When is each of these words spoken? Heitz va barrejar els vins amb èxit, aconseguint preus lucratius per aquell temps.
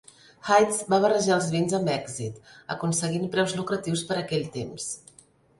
Heitz 0.45 0.79
va 0.93 0.97
barrejar 1.03 1.35
els 1.35 1.49
vins 1.57 1.75
amb 1.79 1.91
èxit, 1.97 2.41
aconseguint 2.77 3.31
preus 3.37 3.55
lucratius 3.61 4.03
per 4.13 4.19
aquell 4.23 4.49
temps. 4.61 4.91